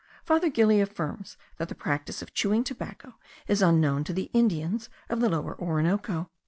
[0.23, 5.19] Father Gili affirms that the practice of chewing tobacco is unknown to the Indians of
[5.19, 6.31] the Lower Orinoco.